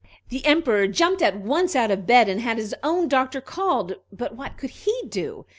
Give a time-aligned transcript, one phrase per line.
[0.29, 4.35] The Emperor jumped at once out of bed, and had his own doctor called; but
[4.35, 5.45] what could he do?